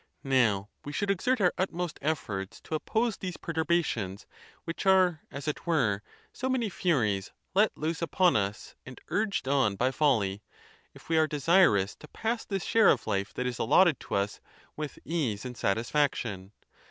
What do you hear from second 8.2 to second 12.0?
us and urged on by folly—if we are desirous